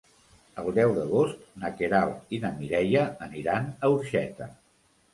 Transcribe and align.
El 0.61 0.69
deu 0.77 0.93
d'agost 0.95 1.43
na 1.65 1.71
Queralt 1.83 2.35
i 2.39 2.41
na 2.49 2.53
Mireia 2.57 3.07
aniran 3.31 3.73
a 3.77 3.95
Orxeta. 3.99 4.55